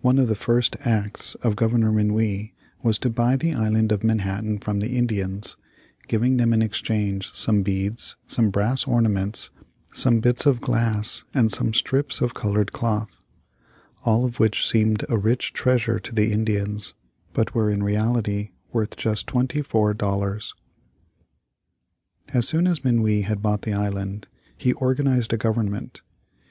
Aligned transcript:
One 0.00 0.18
of 0.18 0.28
the 0.28 0.34
first 0.34 0.78
acts 0.86 1.34
of 1.42 1.54
Governor 1.54 1.92
Minuit 1.92 2.52
was 2.82 2.98
to 3.00 3.10
buy 3.10 3.36
the 3.36 3.52
Island 3.52 3.92
of 3.92 4.02
Manhattan 4.02 4.58
from 4.58 4.80
the 4.80 4.96
Indians, 4.96 5.58
giving 6.08 6.38
them 6.38 6.54
in 6.54 6.62
exchange 6.62 7.30
some 7.34 7.62
beads, 7.62 8.16
some 8.26 8.48
brass 8.48 8.86
ornaments, 8.86 9.50
some 9.92 10.20
bits 10.20 10.46
of 10.46 10.62
glass 10.62 11.24
and 11.34 11.52
some 11.52 11.74
strips 11.74 12.22
of 12.22 12.32
colored 12.32 12.72
cloth; 12.72 13.22
all 14.02 14.24
of 14.24 14.40
which 14.40 14.66
seemed 14.66 15.04
a 15.10 15.18
rich 15.18 15.52
treasure 15.52 15.98
to 15.98 16.14
the 16.14 16.32
Indians, 16.32 16.94
but 17.34 17.54
were 17.54 17.70
in 17.70 17.82
reality 17.82 18.52
worth 18.72 18.96
just 18.96 19.26
twenty 19.26 19.60
four 19.60 19.92
dollars. 19.92 20.54
As 22.32 22.48
soon 22.48 22.66
as 22.66 22.82
Minuit 22.82 23.26
had 23.26 23.42
bought 23.42 23.60
the 23.60 23.74
island, 23.74 24.26
he 24.56 24.72
organized 24.72 25.34
a 25.34 25.36
government. 25.36 26.00